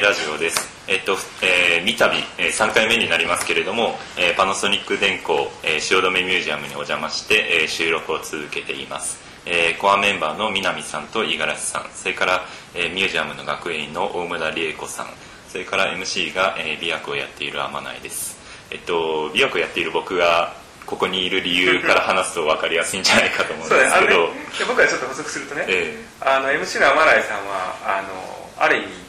[0.00, 0.68] ラジオです。
[0.88, 9.18] えっと、えー、三度、えー、3回目になりますけれども、えー、パナソニック電工、えー、汐留ミュージアムにお邪魔して、えー、収録を続けています。
[9.46, 12.44] えー、コアメンバーの南さんと五十嵐さん、それから、
[12.74, 15.06] えー、ミュージアムの学園員の大村理恵子さん、
[15.48, 18.38] それから MC が、えー、美薬をやっている天内です。
[18.70, 20.52] えっと、美薬をやっている僕が
[20.84, 24.32] ここにいる理由から話すと分かりやすいんじゃないかと思うんですけど、ね、
[24.68, 29.06] 僕はちょっと補足するとね、えー、あの MC の天内さんはあのある意味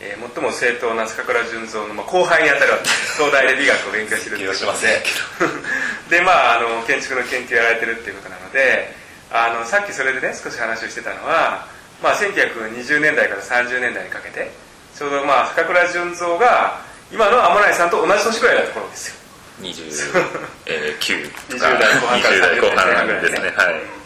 [0.00, 2.84] えー、最も正当な坂倉純三の、まあ、後輩にあたるわけ。
[2.84, 6.18] です東大で美学を勉強してるっていうことで。
[6.18, 8.94] でまああの建築の研究やられてるっていうことなので
[9.30, 11.66] あのさっきそれでね少し話をしてたのは、
[12.02, 14.50] まあ、1920年代から30年代にかけて
[14.94, 16.80] ちょうどまあ坂倉純三が
[17.12, 19.18] 今の天内さんと同じ年くらいだった頃ですよ。
[19.60, 21.66] 29とか。
[21.66, 23.97] 20代後半から30代ぐらいですね、はい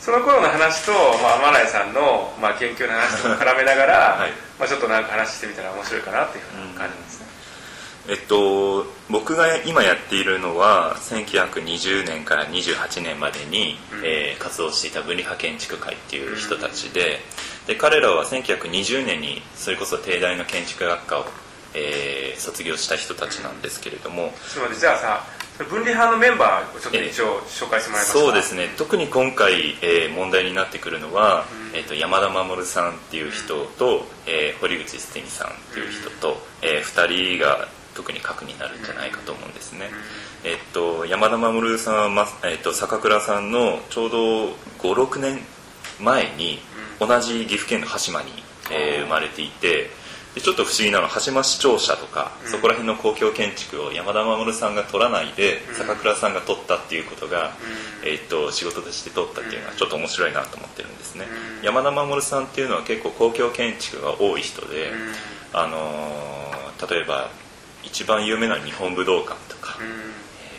[0.00, 7.26] その頃の話と、まあ、天内さんの、まあ、研究の話と絡めながら、 はい、まあ、ちょっとなんか話してみたら面白いかなっていうふうな感じですね、
[8.08, 17.20] えっと、僕が今やっているのは1920年から28年までに、うん、えー、活動していた分離派建築会っていう人たちで
[17.60, 21.26] うん、で彼らは1920年にそれこそ帝大の建築学科を、
[21.74, 24.32] えー、卒業した人たちなんですけれども。
[24.48, 25.26] つまりじゃあさ
[25.64, 28.68] 分離派のメンバーをちょっと一応紹介してもらえますか、そうですね。
[28.78, 39.90] 特に今回、えー、問題になってくるのは、うん、えーと、山田守さんっていう人と、えー、堀口捨美さんっていう人と、うん、えー、2人が特に核になるんじゃないかと思うんですね、
[40.44, 44.46] うん、えっ、と山田守さんは、まえーと、坂倉さんのちょうど
[44.78, 45.40] 56年
[46.00, 46.60] 前に
[46.98, 48.30] 同じ岐阜県の羽島に、
[48.70, 49.90] えー、生まれていて
[50.34, 57.52] でちょっと不思議なのは羽島市庁舎とか、そこら辺の公共建築を山田守さんが取らないで、坂倉さんが取ったっていうことが、
[58.04, 61.26] えー、っと仕事として取ったっていうのはちょっと面白いなと思ってるんですね、
[61.62, 64.92] 山田守さんっていうのは結構公共建築が多い人で、
[65.52, 67.30] あのー、例えば
[67.82, 69.78] 一番有名な日本武道館とか、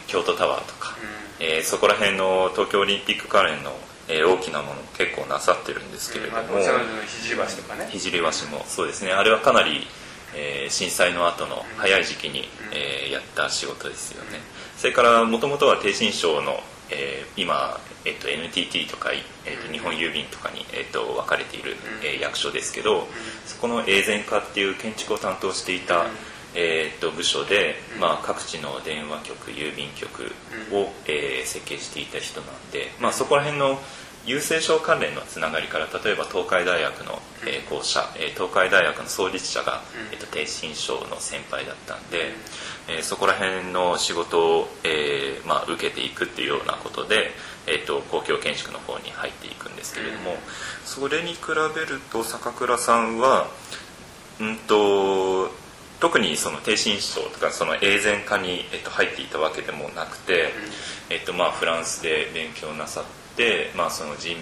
[0.07, 0.97] 京都タワーとか、
[1.39, 3.71] えー、そこら辺の東京オリンピック関連の
[4.07, 6.63] えー、大きなもの結構なさってるんですけれども、うん
[7.07, 7.89] 聖橋とかね。
[7.91, 9.11] 聖橋もそうですね。
[9.11, 9.87] あれはかなり、
[10.35, 14.39] えー、震災の後の早い時期に、えー、やった仕事ですよね。
[14.77, 16.59] それからもともとは逓信省の、
[16.89, 19.11] えー、今、えーと、NTT とか、
[19.45, 23.07] えーと、日本郵便とかに、えーと、分かれている、えー、役所ですけど
[23.45, 26.05] そこの永全化っていう建築を担当していた、
[26.55, 30.31] えー、と部署で、まあ、各地の電話局郵便局
[30.71, 33.79] を、えー、設計していた人なんで、まあ、そこら辺の
[34.25, 42.33] 郵政省関連のつながりから例えば東海大学の、えー、校舎、えー、東海大学の創立者が、えーと、逓信省の先輩だったんで、
[42.87, 47.31] えー、そこら辺の仕事を、えーまあ、受けていくっていうようなことで、
[47.65, 50.35] えーと、公共建築の方に入っていくんですけれども、
[50.85, 51.39] それに比
[51.75, 53.47] べると坂倉さんは
[54.39, 55.49] うんと
[56.01, 60.49] 特にその逓信省とかその永全化に、えっと、入っていたわけでもなくて、
[61.11, 64.35] えっとまあ、フランスで勉強なさって、まあ、その人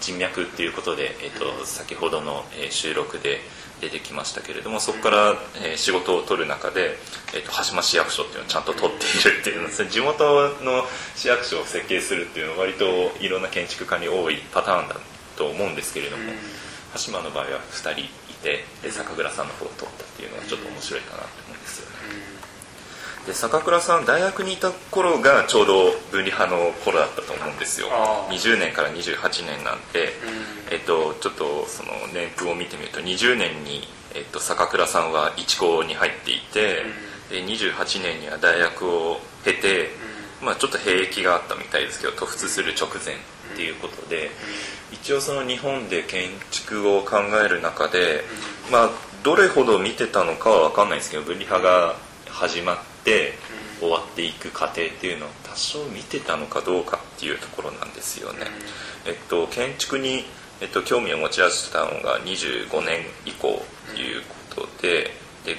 [0.00, 3.40] 人脈っていうことで、えっと、先ほどの収録で
[3.80, 6.96] 出てきましたけれどもそこから、え仕事を取る中で、
[7.34, 14.96] えっと、羽島市役所っていうのをちゃんと取っているっていうの 地元の市役所を設計するっていうのは割といろんな建築家に多いパターンだ
[15.36, 16.32] と思うんですけれども、
[16.92, 18.08] 羽島の場合は2人
[18.44, 21.94] てで坂倉さんの方を取ったっていうのがちょっと面白いかなと思うんですよね。
[23.26, 27.88] で坂倉さん大学にいた頃がちょうど分離派の頃だったと思うんですよ。
[28.28, 30.12] 20年から28年なんで、
[30.70, 36.84] えっと、ちょっとその年譜を見てみると20年に、えっと、坂倉さんは一高に入っていて、
[37.30, 39.88] で28年には大学を経て、
[40.42, 44.30] まあ、ちょっと兵役があったみたいですけど突出する直前っていうことで、
[44.94, 48.22] 一応その日本で建築を考える中で、
[48.70, 48.90] まあ、
[49.22, 51.96] どれほど見てたのかは分かんないですけど分離派が
[52.30, 53.32] 始まって
[53.80, 58.46] 終わっていく過程っていうのを多少見てたのかどうかっていうところなんですよね。
[59.06, 60.24] えっと、建築に、
[60.60, 63.62] えっと、興味を持ち始めたのが25年以降
[63.94, 64.22] という
[64.54, 65.10] ことで
[65.44, 65.56] で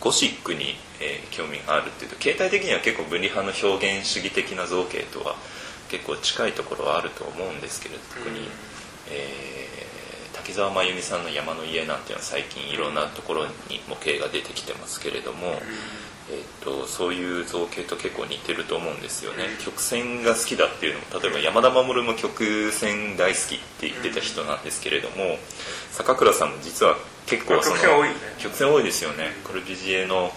[0.00, 5.36] ゴシックに、えー、興味があるっていうと形態的には結構分離派の表現主義的な造形とは
[5.88, 8.48] 結構近いところはあると思うんですけれど特に、
[9.10, 15.60] えー、滝沢真由美さんの「山の家」なんていうのは最近いろんなところに模型が出てきてますけれども、
[16.30, 19.44] えーと、そういう造形と結構似てると思うんですよね。
[19.64, 25.38] 曲線が好きだっていうのも例えば山田守も曲線大好きって言ってた人なんですけれども
[25.92, 26.96] 坂倉さんも実は
[27.26, 27.76] 結構その
[28.38, 29.36] 曲線多いですよね。
[29.44, 30.32] コルビジエの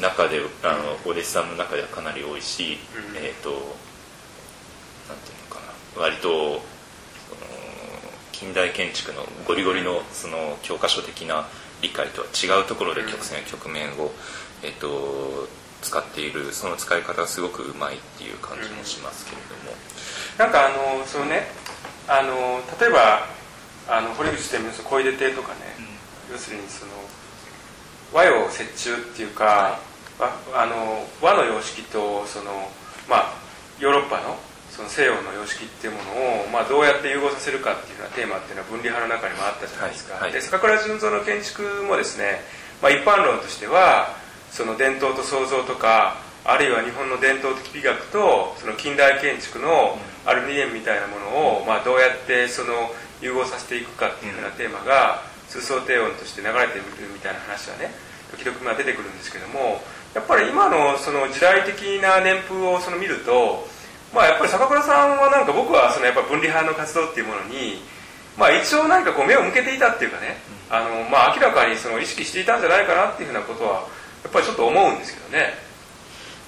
[0.00, 2.78] 中であのお弟子さんの中ではかなり多いし、
[3.16, 3.76] えーと
[5.96, 6.60] 割と
[8.42, 11.46] 近代建築のゴリゴリのその教科書的な
[11.80, 14.10] 理解とは違うところで曲線や曲面を、
[14.64, 15.46] えっと、
[15.80, 19.76] 使っているその使い方がすごくうまいっていう感じもしますけれども、
[20.38, 21.42] なんかあのそのね
[22.08, 23.26] あの例えば
[23.88, 25.60] あの堀口天明の小出亭とかね、
[26.28, 26.92] うん、要するにその
[28.12, 29.78] 和洋折衷っていうか、
[30.18, 32.50] はい、あの和の様式とその、
[33.08, 33.32] まあ、
[33.78, 34.36] ヨーロッパの
[34.72, 40.22] その西洋の様式っていうものを、まあ、どうやって融合させるかっていうようなテーマっていうのは分離派の中にもあったじゃないですか、はい。
[40.24, 42.40] はい、で坂倉純三の建築もですね、
[42.80, 44.16] まあ、一般論としては
[44.48, 52.90] その伝統と創造とかあるいは日本の伝統的美学とその近代建築のある理念みたいなものを、まあ、どうやってその
[53.20, 57.92] 融合させていくかっていうふうなテーマが通奏低音として流れているみたいな話はね
[58.32, 59.84] 時々まあ出てくるんですけども
[60.14, 63.68] やっぱり今のその時代的な年風をその見ると
[64.14, 67.80] まあ、やっぱり坂倉さんはなんか僕はそのやっぱ分離派の活動っていうものに、
[68.36, 70.36] まあ、一応何かこう目を向けていたっていうかね、
[70.70, 73.88] あのまあ、明らかにその意識していたんじゃないかなっていうふうなことは
[74.22, 75.72] やっぱりちょっと思うんですけどね。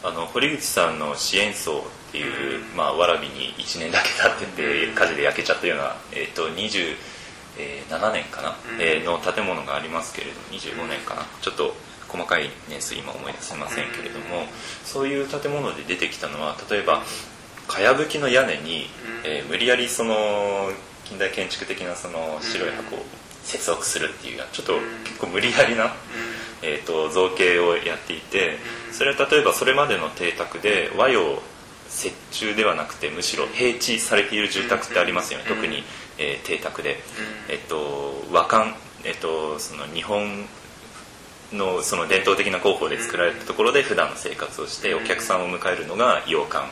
[0.04, 1.82] あの堀口さんの支援層っ
[2.12, 11.74] ていう、うん、まあ、わらびに1年だけ経ってて火事で焼けちゃったような、えーと、27年かな、うん、えー、の建物がありますけれど25年かな、ちょっと
[12.08, 14.46] 細かい年数今思い出せませんけれども、うん、
[14.84, 17.02] そういう建物で出てきたのは例えば
[17.66, 18.86] かやぶきの屋根に、
[19.24, 20.70] えー、無理やりその
[21.04, 23.04] 近代建築的なその白い箱を
[23.42, 24.74] 接続するっていうちょっと
[25.04, 25.92] 結構無理やりな、
[26.62, 28.58] えーと、造形をやっていて
[28.90, 31.40] それは例えばそれまでの邸宅で和洋折
[32.32, 35.44] 衷ではなくてむしろ平地されている住宅ってありますよね。
[35.46, 35.84] 特に、
[36.18, 36.96] えー、邸宅で、
[37.48, 38.74] えっと、和館、
[39.04, 40.46] えっと、その日本
[41.52, 46.66] のその伝統的な工法で作られたところで普段の生活をしてお客さんを迎えるのが洋館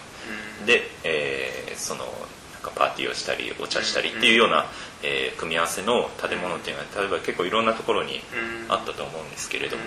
[0.66, 4.66] で、えー、そのなんかパーティーをしたりお茶したりっていうような、
[5.02, 8.20] えー、組み合わせの建物っていうのは例えば結構いろんなところに
[8.68, 9.82] あったと思うんですけれども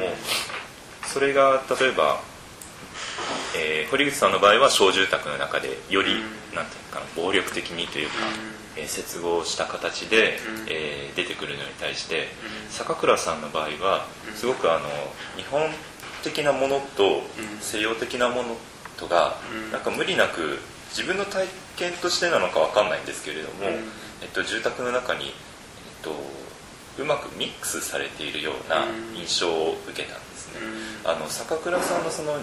[1.05, 2.19] それが例えば、
[3.55, 6.15] えー、堀口さんの場合は小住宅の中でより
[6.53, 8.15] なんていうかな暴力的にというか、
[8.75, 10.37] えー、接合した形で、
[10.69, 12.27] えー、出てくるのに対して
[12.69, 14.05] 坂倉さんの場合は
[14.35, 14.89] すごくあの
[15.37, 15.61] 日本
[16.23, 17.21] 的なものと
[17.61, 18.57] 西洋的なもの
[18.97, 19.37] とが、
[19.71, 20.59] なんか無理なく
[20.89, 23.65] 自分の体験としてなのか分かんないんですけれども、
[24.21, 25.33] えっと、住宅の中に、えっ
[26.01, 26.11] と、
[26.97, 30.61] うまくミックスされているような印象を受けたんですね。
[31.03, 32.37] あの坂倉さんのその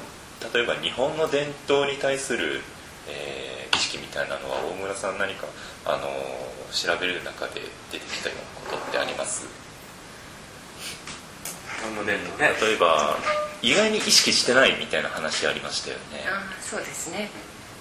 [0.55, 2.61] 例えば日本の伝統に対する、
[3.09, 5.47] えー、意識みたいなのは大村さん何か
[5.87, 6.09] あの
[6.71, 9.47] 調べる中で出てきたようなことってあります？
[12.61, 13.17] 例えば
[13.63, 16.27] 意外に意識してないみたいな話ありましたよね。
[16.27, 17.31] あそうですね。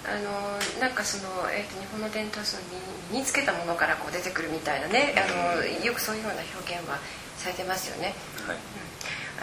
[0.04, 2.64] あのなんかその、えーと、日本の伝統層に
[3.10, 5.14] 身につけたものからこう出てくるみたいなね。
[5.18, 6.98] あのよくそういうような表現は
[7.38, 8.14] されてますよね、
[8.46, 8.56] はい。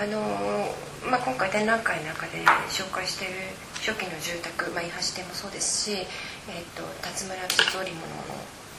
[0.08, 0.76] うん、あの
[1.12, 3.34] まあ、今回展覧会の中で紹介している
[3.80, 6.08] 初期の住宅、まあ、伊橋店もそうですし、
[6.48, 8.36] えーと、辰村美術織物の、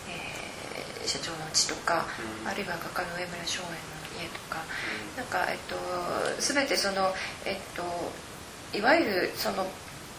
[0.09, 2.05] えー、社長のうちとか、
[2.45, 4.59] うん、あるいは画家の上村松園の家とか、
[5.17, 5.77] なんか、えっと、
[6.41, 7.15] 全てその、
[7.45, 7.83] えっと、
[8.77, 9.67] いわゆるその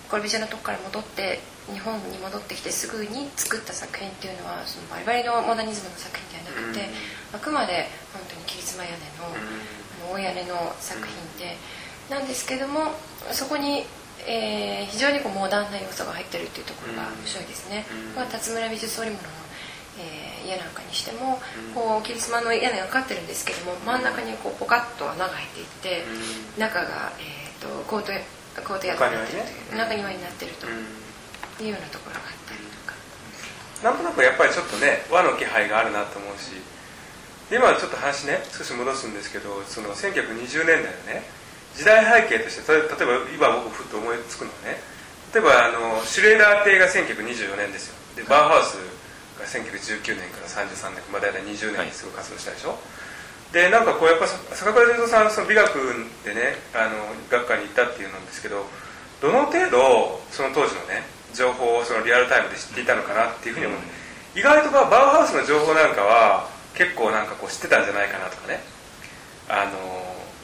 [0.09, 1.39] コルビジェのとこから戻って
[1.71, 6.89] 日本に戻ってきてすぐに作った作品っていうのはそのバリバリのモダニズムの作品ではなくて、
[7.33, 9.31] あくまで本当に切妻屋根の,、
[10.05, 11.55] あの大屋根の作品で、
[12.09, 12.91] なんですけども
[13.31, 13.85] そこに、
[14.27, 17.85] えー、非常にこうモダンな要素が入ってるっていうところが面白いですね。
[18.13, 19.29] これは辰村美術織物の
[19.99, 21.41] えー、家なんかにしても、
[21.75, 26.05] こうキリスマの屋根がかかってるんですけども真ん中にこうポカッと穴が入っていって、
[26.57, 28.11] 中が、えーと、コート
[28.63, 32.95] コート屋根になってるという中庭になってるというようなところがあったりとか。
[33.83, 36.53] なんとなくやっぱりちょっとね和の気配があるなと思うし
[37.49, 41.25] 今ちょっと話ね少し戻すんですけどその1920年代のね
[41.75, 42.81] 時代背景として例え
[43.41, 44.77] ば今僕ふっと思いつくのはね
[45.33, 47.95] 例えばあのシュレーダー邸が1924年ですよ。
[48.15, 48.77] でバーハウス
[49.41, 52.77] が1919年から33年まあ大体20年にすごい活動したでしょ、は
[53.49, 55.73] い、でなんかこうやっぱ坂倉純三さんその美学
[56.23, 56.95] でねあの
[57.29, 58.63] 学科に行ったっていうのですけど
[59.19, 68.61] どの程度その当時のね情報をそのリアルタイムで知っていたのかなっていうふうに思う、うん、意外とバウハウスの情報なんかは結構なんかこう知ってたんじゃないかなとかね。
[69.51, 69.75] あの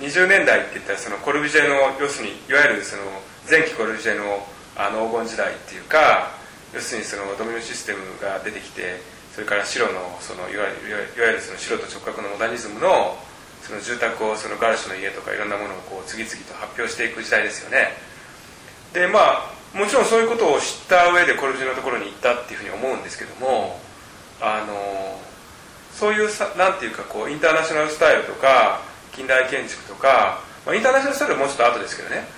[0.03, 3.03] 20年代って言ったらそのコルビジェの要するにいわゆるその
[3.49, 6.36] 前期コルビジェのあの黄金時代っていうか
[6.77, 9.01] 要するにそのドミノシステムが出てきて
[9.33, 13.17] それから白のそのいわゆるその白と直角のモダニズムの
[13.65, 17.97] その住宅をそのガルシュの家とかいろんなものをこう次々と発表していく時代ですよね。
[18.93, 23.81] でまあもちろんそういうことを知った上でコルビジュのところに行ったっていうふうに思うんですけども
[24.39, 25.19] あの
[25.91, 28.81] そういうさなんていうかこうインターナショナルスタイルとか
[29.13, 32.36] 近代建築とか、まあ、インターナショナルスタイルはもうちょっと後ですけどね。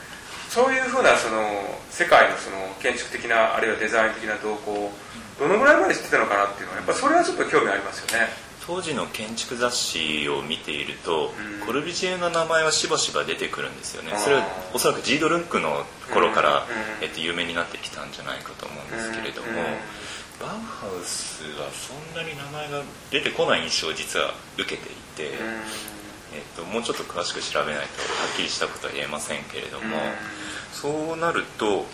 [0.49, 1.45] そういうふうなその
[1.89, 4.91] 世界のその建築的なあるいはデザイン的な動向を
[5.39, 8.27] どのぐらいまで知ってたのかなっていうのはやっぱそれはちょっと興味ありますよね。
[8.65, 14.11] 当時の建築雑誌を見ていると、うん、コルビジエの名前はしばしば出てくるんですよね。
[14.17, 16.67] それはおそらくジードルンクの頃から、
[16.99, 19.55] うん、えっと、有名になってきたんじゃないかと思うんですけれども、うん、
[20.39, 25.31] バウハウスはそんなに名前が出てこない印象を実は受けていて、
[26.33, 27.85] えっと、もうちょっと詳しく調べないとは
[28.33, 29.97] っきりしたことは言えませんけれども、
[30.71, 31.85] そうなると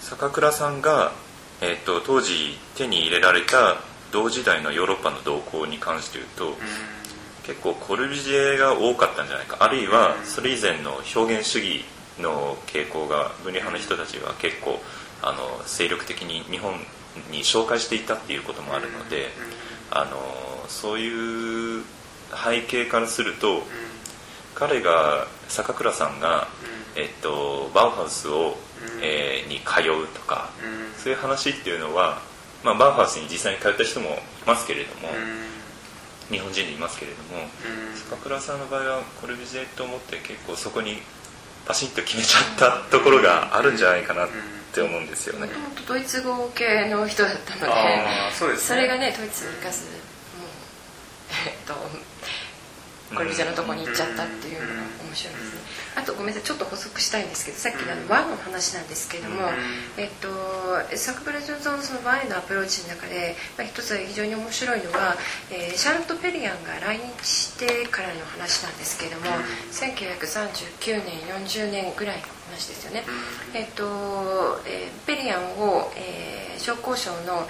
[0.00, 1.12] 坂倉さんが、
[1.60, 3.76] えっと、当時手に入れられた
[4.12, 6.56] 同時代のヨーロッパの動向に関して言うと、
[7.44, 9.58] 結構コルビジエが多かったんじゃないか。
[9.60, 11.84] あるいはそれ以前の表現主義
[12.20, 14.80] の傾向が分離派の人たちが結構
[15.22, 16.74] あの精力的に日本
[17.30, 19.28] に紹介していたっていうこともあるので、
[19.90, 20.16] あの
[20.68, 21.82] そういう
[22.32, 23.62] 背景からすると、
[24.54, 26.48] 彼が坂倉さんが、
[26.96, 28.56] えっと、バウハウスを、
[29.02, 30.50] えー、に通うとか、
[30.96, 32.20] そういう話っていうのは、
[32.64, 34.12] まあ、バウハウスに実際に通った人もい
[34.46, 35.08] ますけれども、
[36.30, 37.48] 日本人でいますけれども、
[38.10, 40.98] 坂倉さんの場合はコルビジエと思って結構そこに
[41.68, 44.28] パシッと決めちゃったところがあるんじゃないかなっ
[44.72, 45.48] て思うんですよね。
[45.86, 47.68] ドイツ語系の人だったので
[48.32, 49.98] そで、ね、それがねドイツに行かずもう
[51.46, 51.74] えっと
[53.14, 55.58] これじゃのとこに行っちゃったっていうのが面白いですね。
[55.96, 59.50] あとごめんなさいちょっと補足したいんですけどさっきの和の話なんですけれども、
[59.96, 60.28] えっと、
[60.96, 65.16] サクブラ・ジョンソンのその和へのアプローチの中で、まあ、一つ非常に面白いのは、
[65.50, 69.26] えー、シャーロット・ペリアンが来日してからの話なんですけれども、
[69.72, 73.04] 1939年40年ぐらいの話ですよね、
[73.54, 73.84] えっと
[74.66, 77.46] えー、ペリアンを、えー、商工省の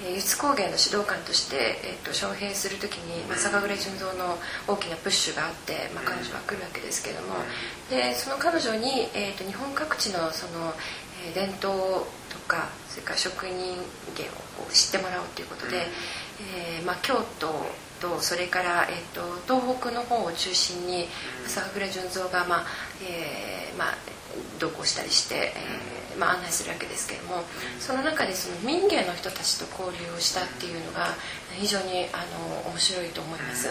[0.00, 7.34] 輸出工芸の指導官として、えーと、招聘する時に、まあ、坂倉純三の大きなプッシュがあって、まあ、彼女は来るわけですけれども
[7.90, 10.72] でその彼女に、えーと、日本各地のその、
[11.26, 13.76] えー、伝統とかそれから職人
[14.16, 15.86] 芸を知ってもらおうということで、
[16.78, 17.52] えーまあ、京都
[18.00, 21.06] とそれから、えーと、東北の方を中心に
[21.46, 22.64] 坂倉純三が、まあ
[23.02, 23.94] えーまあ、
[24.58, 27.42] 同行したりして、えーまあ、案内するわけですけれども
[27.80, 31.14] その中でその民芸の人たちと交流をしたっていうのが
[31.52, 32.24] 非常にあ
[32.64, 33.68] の面白いと思います。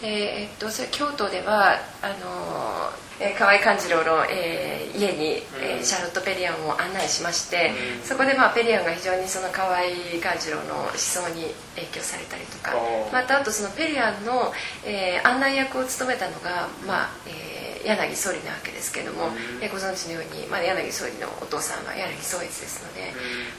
[0.00, 9.82] でえっと、それ京都ではあの、えー、河合勘次郎の、えー、家に、えー、シャーロット・ペリアンを案内しまして、うん、そこで、まあ、ペリアンが非常にその河合
[10.22, 12.72] 勘次郎の思想に影響されたりとか
[13.12, 14.54] またあとそのペリアンの、
[14.86, 17.49] えー、案内役を務めたのが、まあえー
[17.84, 23.12] 柳総理なわけですけども、えご存知のように、まあ、柳総理のお父さんは柳宗悦ですので、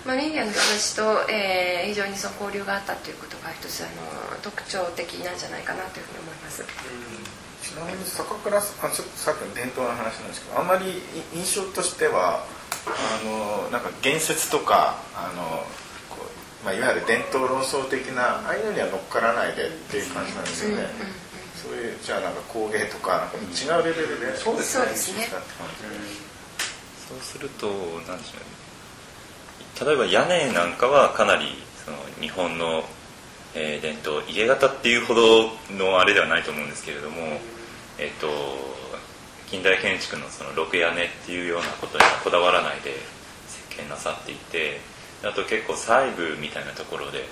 [0.06, 6.64] まあ、民芸の人たちと、えー、非常にその交流があったということが一つあの特徴的なんじゃないかなというふうに思います。
[7.62, 11.02] ちなみに坂倉さんちょっとさっきの伝統の話なんですけどあんまり
[11.34, 12.44] 印象としては
[12.88, 15.64] あのなんか言説とかあの
[16.66, 20.76] まあ、いわゆる伝統論争的なああいうのには乗っからないでっていう感じなんですよね。
[20.76, 21.21] うんうん
[21.62, 25.28] そういうじゃあなんか工芸とかなんか違うレベルで、そうですね。
[27.08, 27.68] そうすると
[28.08, 28.38] 何でしょ
[29.84, 31.48] う例えば屋根なんかはかなり
[31.84, 32.84] その日本の、
[33.54, 37.18] えー、伝統家型っていうほどのあれではないと思うんですけれども、
[38.00, 38.28] えっ、ー、と
[39.50, 42.96] 近代建築のその六屋根っていうようなことにはこだわらないで
[43.48, 44.80] 設計なさっていて
[45.24, 47.26] あと結構細部みたいなところで、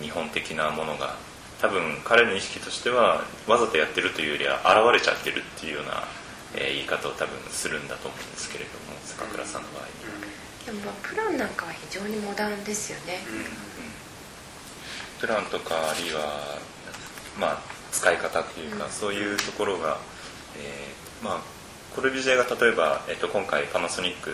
[0.00, 1.16] ん、日本的なものが
[1.62, 6.02] 多分彼の意識としてはわざとやってるというよりは現れちゃってるっていうような、
[6.56, 9.86] えー、言い方を多分するんだと思うんですけれども坂倉さんの場合。
[9.86, 13.44] に、うん、でもプランなんかは非常にモダンですよね、うんうん、
[15.20, 16.58] プランとかあるいは
[17.38, 17.58] まあ
[17.92, 19.98] 使い方っていうか、そういうところが、
[20.58, 21.40] えー、まあ
[21.94, 24.30] コルビジェが例えば、えっと、今回パナソニック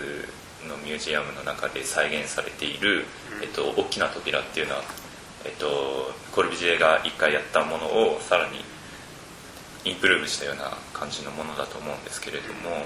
[0.67, 3.05] のミュージアムの中で再現されている、
[3.43, 4.83] えっと、大きな扉っていうのは
[5.45, 8.65] えっと、コルビジエが1回やったものをさらに
[9.85, 12.85] インプルーブしたような感じのものだと思うんですけれども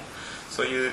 [0.50, 0.92] そういう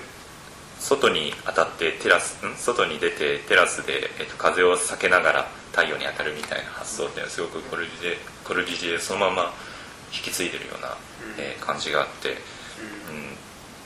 [0.79, 2.55] 外に当たってテラスん？
[2.55, 9.53] 外に出てテラスで、えっと、風を避けながら太陽に当たるみたいな発想っていうのはすごくコルビジエコルビジエそのまま
[10.13, 10.95] 引き継いでるような、
[11.37, 12.37] えー、感じがあって、うん、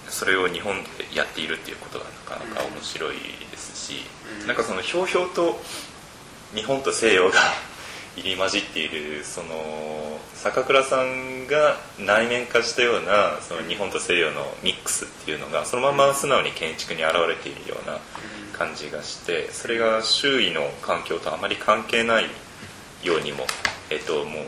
[0.07, 3.17] それを日本でやっているっていうことがなかなか面白い
[3.51, 4.05] ですし、
[4.47, 5.59] なんかそのひょうひょうと
[6.55, 7.39] 日本と西洋が
[8.15, 17.97] 入り混じっているその坂倉さんが内面化したようなその日本と西洋のミックスっていうのがそのまま素直に建築に表れているような
[18.53, 22.25] 感じがしてそれが周囲の環境とあまり関係ない
[23.03, 23.45] ようにも、
[23.89, 24.45] えっともう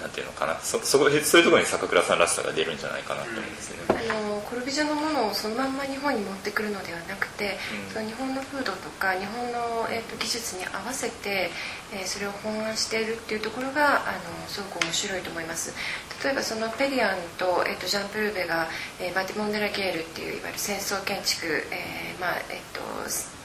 [0.00, 0.58] なんていうのかな。
[0.60, 3.78] そそそういうところに坂倉さんらしさが出るんじゃないかなと思うんですね、
[4.10, 11.50] あのコルビジェのものをそのまんま日本に持ってくるのではなくて、うん、その日本の風土とか日本の、えーと、技術に合わせて、
[11.92, 15.74] えー、それを本案しているっていうところがあのすごく面白いと思います。
[16.22, 18.68] 例えばそのペリアンと,、えーと、ジャン・プルーベが、
[19.00, 22.80] えー、バティモンデラ・ゲールっていういわゆる戦争建築、えーまあえーと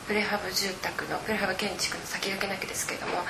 [0.07, 3.23] プレハブ住宅のプレハブ建築の先駆けなきですけれども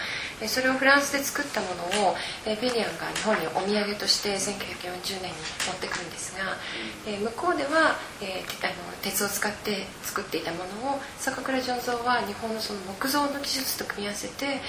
[0.47, 1.67] それをフランスで作ったも
[2.01, 6.57] のをペリアンが日本にお土産として1940年に持ってくるんですが
[7.05, 14.59] 向こうではあの鉄を使って作っていたものを坂倉醸造は日本のその木造の技術と組み合わせて、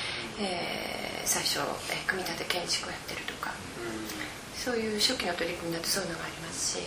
[0.40, 3.52] えー、最初、え組み立て建築をやってるとか、
[4.54, 6.86] そういう初期の取り組みだとそういうのがありますし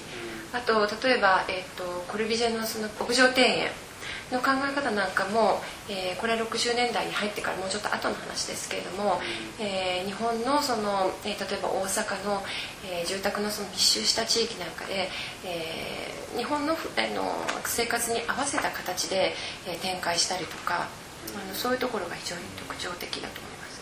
[0.53, 3.69] あと例えば、えーと、コルビジェのその屋上庭園
[4.31, 9.19] の考え方なんかも、えー、これは60年代に入ってからもうちょっと後の話ですけれども、
[9.59, 12.43] えー、日本のその、えー、例えば大阪の、
[12.89, 15.09] え住宅のその密集した地域なんかで、
[15.45, 16.77] え日本のあの
[17.65, 19.33] 生活に合わせた形で、
[19.65, 20.87] え展開したりとか
[21.35, 23.81] あのそういうところが非常に特徴的だと思います。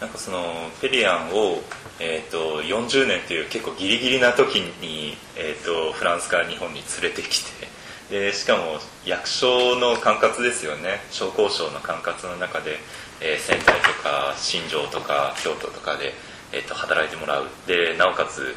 [0.00, 1.62] なんかそのペリアンを、
[2.00, 7.73] えーと、40年という結構ギリギリな時に、えーとフランスから日本に連れてきて
[8.14, 11.00] でしかも役所の管轄ですよね。
[11.10, 12.78] 商工省の管轄の中で、
[13.20, 16.12] えー、仙台とか新庄とか京都とかで、
[16.52, 17.48] えーと、働いてもらう。
[17.66, 18.54] でなおかつ、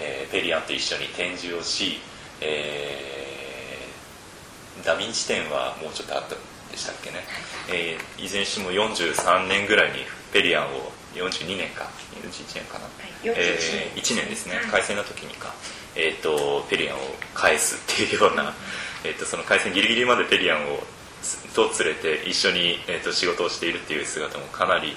[0.00, 1.98] えー、ペリアンと一緒に展示をし、
[2.40, 6.34] えー、ダ・ヴィンチ展はもうちょっとあった
[6.72, 7.16] でしたっけね、
[7.70, 9.98] えー、いずれにしても43年ぐらいに
[10.32, 11.90] ペリアンを42年か。
[12.18, 14.60] 41年かな、はい、えー、1年ですね。
[14.70, 15.54] 開戦の時にか、
[15.98, 17.00] えーと、ペリアンを
[17.34, 18.54] 返すっていうような、
[19.04, 20.82] えーと、その開戦ギリギリまでペリアンを
[21.54, 24.96] と連れて一緒に、えーと、仕事をしているっていう姿もかなり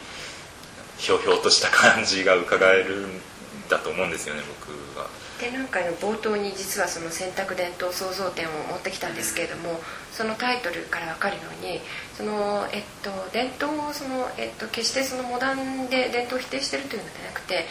[1.00, 3.22] ひょうひょうとした感じが伺えるん
[3.68, 5.10] だと思うんですよね僕は。
[5.40, 11.82] 展覧会の冒頭に実はその選択伝統創造展を持ってきたんですけれどもそのタイトルから分かるように
[12.14, 17.66] その、えっと、伝統をその、えっと、決してそのモダンで伝統を否定してるというのではなくて、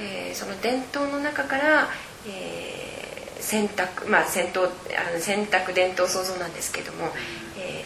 [0.00, 1.88] えー、その伝統の中から、
[2.26, 7.10] えー、選択まあ選択あの選択伝統創造なんですけれども、
[7.58, 7.84] え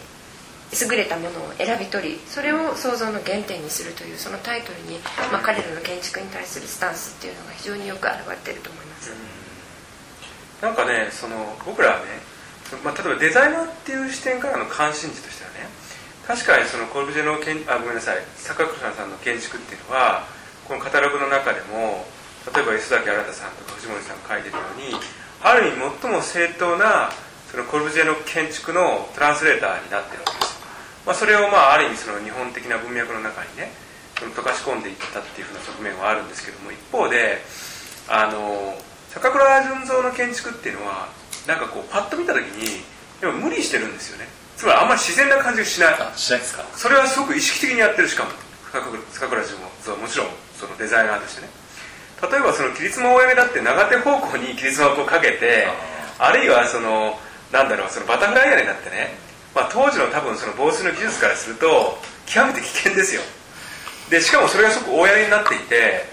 [0.71, 4.99] ー、優れたものを選び取りそれを創造の原点にするというそのタイトルに、
[5.31, 9.11] まあ、彼らの建築に対するスタンスっていうのが非常によく表れてると思います。
[10.61, 12.05] なんかねその僕らはね、
[12.83, 15.69] まあ、例えばデザイナーっていう視点からの関心事としてはね
[16.25, 20.25] 確かにそのコルブジェのけんあごめんなさい坂倉さんの建築っていうのは
[20.67, 22.05] このカタログの中でも
[22.53, 24.95] 例えば磯崎新さんとか藤森さんが書いてるように
[25.43, 27.11] ある意味最も正当な
[27.51, 30.59] そのコルブジェの建築のトランスレーターになってるわけです、
[31.05, 33.71] まあ、それをまあある意味その日本的な文脈の中にね
[34.17, 37.37] 溶かし込んでいったっていうふうな側面はあるんですけども一方で
[38.09, 38.73] あの
[39.09, 41.07] 坂倉純三の建築っていうのは
[41.45, 42.81] なんかこうパッと見た時に
[43.21, 44.27] でも無理してるんですよね。
[44.57, 45.95] つまりあんまり自然な感じがしない。
[46.17, 46.63] しないですか？
[46.75, 48.31] それはすごく意識的にやってるしかも
[48.69, 49.99] 坂倉純三は。
[50.01, 51.49] もちろんそのデザイナーとしてね
[52.21, 55.67] 例えばその切妻大屋根だって長手方向に切妻をこうかけて
[56.17, 57.13] あるいはその
[57.51, 59.13] なんだろうそのバタフライ屋根だってね、
[59.53, 63.21] まあ、当時の多分その防水の技術からすると極めて危険ですよ。
[64.09, 66.05] でしかもそれがすごく大屋根になっていて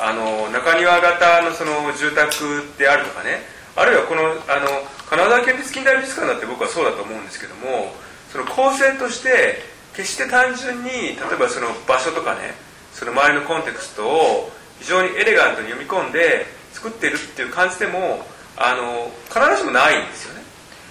[0.00, 3.44] あの中庭型のその住宅であるとかね
[3.76, 4.66] あるいはこのあの
[5.08, 7.92] 金沢県立近代美術館だって僕はそうだと思うんですけども
[8.32, 9.60] その構成として
[9.94, 12.56] 決して単純に例えばその場所とかね
[12.92, 14.50] その周りのコンテクストを
[14.82, 20.42] 非常にエレガントに読み込んで作ってるっていう感じでもあの必ずしもないんですよね。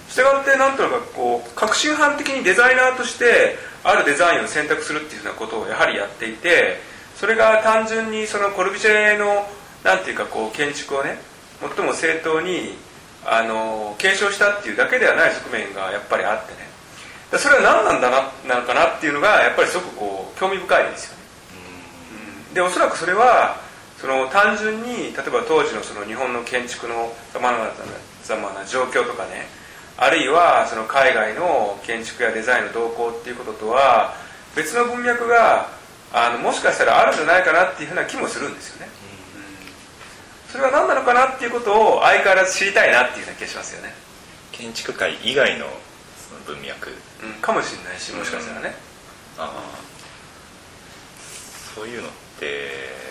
[0.08, 6.80] したがってなんとなくこう革新犯的にデザイナーとしてあるデザインを選択するっていうようなことをやはりやっていて
[7.16, 9.46] それが単純にそのコルビジェの
[9.84, 11.18] なんていうかこう建築をね
[11.76, 12.76] 最も正当に
[13.24, 16.72] あの継承したっていうだけではない側面がやっぱりあってね。
[17.38, 21.22] それは何なんだななのかなっていうのがやっぱりすごくこう興味深いですよね、
[22.48, 23.61] うん、でおそらくそれは
[24.02, 27.54] その単純に例えば当時のその日本の建築のさま
[28.24, 29.46] ざまな状況とかね
[29.96, 34.14] あるいはその海外の建築やデザインの動向っていうこととは
[34.56, 35.68] 別の文脈が
[36.12, 38.90] あのもしかしたらあるんじゃないかなっていうふうな気もするんですよね、
[39.36, 43.94] うん、それは何なのかなっていうことを相変わらず知りたいなっていうような気がしますよね
[44.50, 45.66] 建築界以外の
[46.18, 46.90] その文脈、
[47.22, 48.74] うん、かもしれないしもしかしたらね、
[49.38, 49.52] うん、ああ
[51.76, 52.10] そういうのっ
[52.40, 53.01] て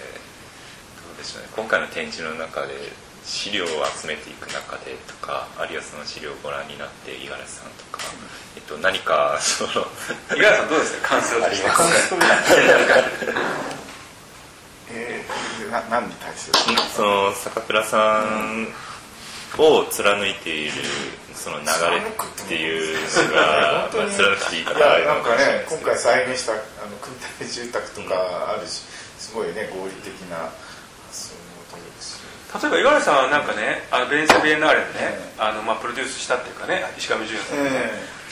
[1.21, 1.49] でしょうね。
[1.55, 2.73] 今回の展示の中で
[3.23, 3.67] 資料を
[4.01, 8.01] 集めていく中でとかあるいはその資料をご覧になって五十嵐さんとか、
[8.57, 9.85] えっと、何かその
[10.33, 11.07] 五十嵐さんどうですか？
[11.09, 12.15] 感想あります
[14.93, 16.57] えー、な何に対する？
[16.97, 18.67] その坂倉さん
[19.61, 20.71] を貫いている
[21.35, 22.97] その流れっていう
[23.29, 26.55] のが、まあ、貫くていいかななんかね今回再現したあ
[26.89, 28.83] の組み立て住宅とかあるし、
[29.19, 30.49] すごいね合理的な
[32.51, 37.71] 例えば五十嵐さんはなんかねあのベネチア・ビエンナーレでね、あのまあ、プロデュースしたっていうかね石上淳さんね、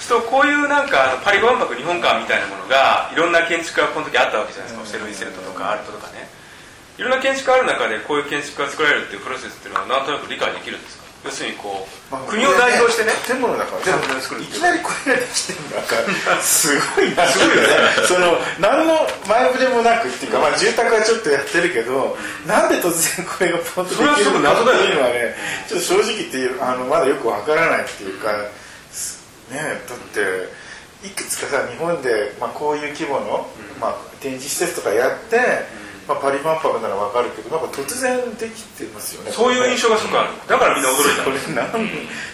[0.07, 6.27] とこういうなんかあのパリ万博日本館みたいなものがいろんな建築がこの時あったわけじゃないですか、オセロイセルトとかアルトとかね。
[6.97, 11.07] いろんな建築がある中でこういう建築が作られるっていうプロセスっていうのはなんとなく理解できるんですか？
[11.23, 13.11] 要するにこう、まあ、国を代表してね。
[13.27, 13.83] 建物だから。
[13.83, 17.27] 全部作るいきなりこれができてるのかすごいな。
[17.27, 17.69] すごいよね。
[18.07, 18.95] その何の
[19.27, 25.35] 前触れもなくっていうか、まあ、住宅はちょっとやってるけど、うん、なんで突然これがポンとできるのかっていうのはね
[25.67, 28.47] ちょっと正直言ってあのまだよくわからないっていうかね
[29.87, 33.47] だっていくつかさ日本で、まあ、こういう規模の、
[33.79, 35.37] まあ、展示施設とかやって、
[36.09, 39.31] まあ、パリ万博ならわかるけどなんか突然できてますよね。
[39.31, 41.87] そういう印象がすごくある、だからみんな驚いたこれなん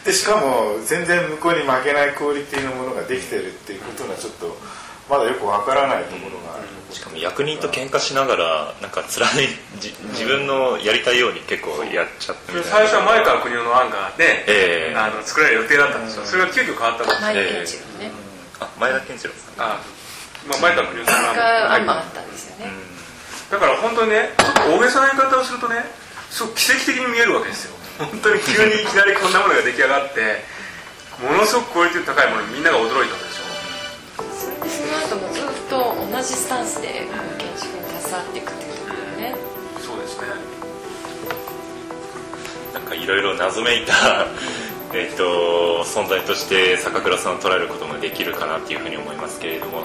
[0.05, 0.13] で。
[0.13, 4.57] しかも全然向こうに負けないクオリティのものができてるっていうことがちょっと
[5.09, 9.47] まだよくわからないところがある、しかも役人と喧嘩しながらなんか貫い
[9.79, 17.21] じ自分のやりたいように結構やっちゃって最初は前川国夫の案がね、えー、あの作られる予定だったんですよ、それが急遽変わったんです。
[17.21, 18.11] 前田健次郎ね、
[18.61, 19.65] あ前田健次郎さん。
[19.65, 19.79] あ、
[20.47, 22.71] まあ、前川国夫さんが案があったんですよね、
[23.51, 24.29] だから本当にね
[24.67, 25.85] 大げさな言い方をするとね
[26.29, 27.75] すごく奇跡的に見えるわけですよ。
[27.97, 30.43] 本当に急にいきなりこんなものが出来上がって
[31.23, 33.45] ものすごくクオリティの高いものにみんなが驚いたんでしょ。
[34.67, 39.35] その後もずっと同じスタンスで建築に携わっていくっていうところね、
[39.79, 40.27] そうですね。
[42.73, 44.27] なんかいろいろ謎めいた
[44.93, 49.83] えーと、存在として坂倉さんを捉えることもできるかなっていうふうに思いますけれども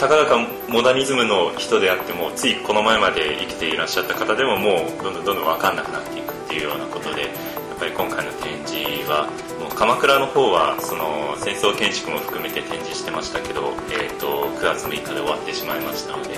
[0.00, 0.38] たかだか
[0.70, 9.28] モダニズムの人であってもついこの前まで生きていらっしゃった方でももうどんどんどんどん分かんなくなっていくっていうようなことでやっぱり今回の展示は
[9.60, 16.32] もう鎌倉の方はその戦争建築も含めて展示してましたけど、えーと、9月6日で終わってしまいましたので、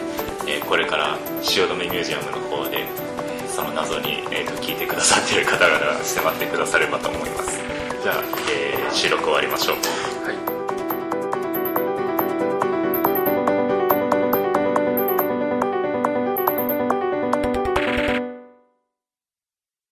[0.51, 2.83] えー、これから汐留ミュージアムの方で
[3.47, 7.63] その謎に、えーと、聞いてくださっている方々が迫ってくださればと思います。
[8.03, 10.12] じゃあ、えー、収録終わりましょう。